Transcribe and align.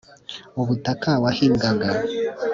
ubutaka 0.61 1.09
wahingaga. 1.23 1.89